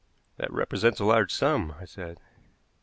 "That 0.37 0.51
represents 0.51 0.99
a 0.99 1.05
large 1.05 1.31
sum," 1.31 1.75
I 1.79 1.85
said. 1.85 2.19